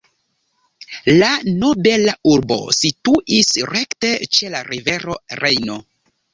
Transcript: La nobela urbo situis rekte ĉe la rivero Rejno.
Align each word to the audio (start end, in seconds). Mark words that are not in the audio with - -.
La 1.23 1.29
nobela 1.65 2.15
urbo 2.33 2.57
situis 2.79 3.53
rekte 3.75 4.13
ĉe 4.33 4.53
la 4.57 4.65
rivero 4.73 5.23
Rejno. 5.45 5.81